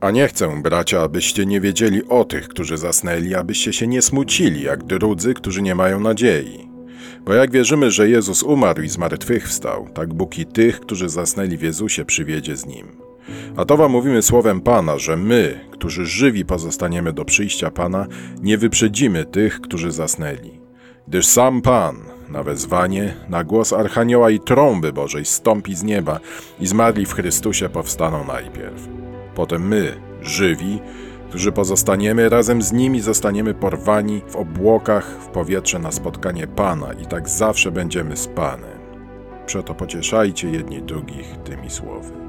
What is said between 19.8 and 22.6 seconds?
zasnęli. Gdyż sam Pan, na